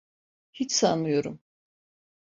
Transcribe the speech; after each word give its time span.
Hiç 0.53 0.71
sanmıyorum. 0.71 1.39